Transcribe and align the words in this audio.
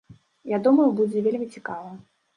Я 0.55 0.59
думаю, 0.67 0.87
будзе 1.01 1.23
вельмі 1.27 1.47
цікава. 1.57 1.93